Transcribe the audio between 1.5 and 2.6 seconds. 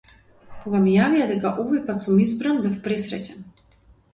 овој пат сум избран,